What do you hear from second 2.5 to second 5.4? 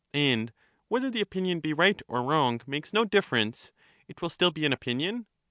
makes real. no difference; it will still be an opinion